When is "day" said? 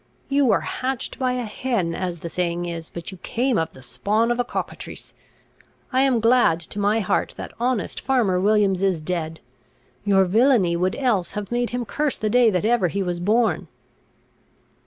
12.31-12.49